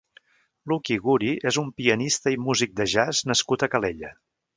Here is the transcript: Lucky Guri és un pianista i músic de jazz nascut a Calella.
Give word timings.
Lucky 0.71 0.95
Guri 1.01 1.29
és 1.51 1.59
un 1.63 1.69
pianista 1.81 2.33
i 2.37 2.39
músic 2.47 2.73
de 2.81 2.89
jazz 2.95 3.21
nascut 3.33 3.67
a 3.67 3.71
Calella. 3.75 4.11